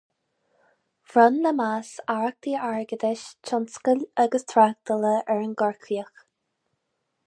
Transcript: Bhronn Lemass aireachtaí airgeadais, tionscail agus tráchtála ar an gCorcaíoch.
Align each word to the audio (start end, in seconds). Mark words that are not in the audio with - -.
Bhronn 1.11 1.37
Lemass 1.47 1.91
aireachtaí 2.15 2.55
airgeadais, 2.69 3.27
tionscail 3.51 4.05
agus 4.27 4.51
tráchtála 4.55 5.15
ar 5.21 5.47
an 5.49 5.57
gCorcaíoch. 5.63 6.15